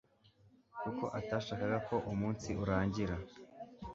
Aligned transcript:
kuko 0.81 1.05
atashakaga 1.19 1.77
ko 1.87 1.95
umunsi 2.11 2.49
urangira 2.63 3.15